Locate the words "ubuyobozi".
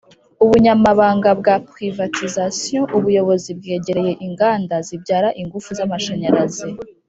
2.97-3.49